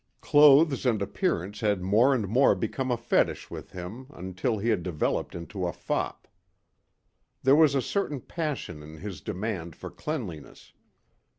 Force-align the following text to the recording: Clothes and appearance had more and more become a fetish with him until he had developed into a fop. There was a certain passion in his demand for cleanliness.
Clothes 0.19 0.83
and 0.83 0.99
appearance 0.99 1.59
had 1.59 1.83
more 1.83 2.15
and 2.15 2.27
more 2.27 2.55
become 2.55 2.89
a 2.89 2.97
fetish 2.97 3.51
with 3.51 3.69
him 3.69 4.07
until 4.09 4.57
he 4.57 4.69
had 4.69 4.81
developed 4.81 5.35
into 5.35 5.67
a 5.67 5.71
fop. 5.71 6.27
There 7.43 7.55
was 7.55 7.75
a 7.75 7.83
certain 7.83 8.19
passion 8.19 8.81
in 8.81 8.97
his 8.97 9.21
demand 9.21 9.75
for 9.75 9.91
cleanliness. 9.91 10.73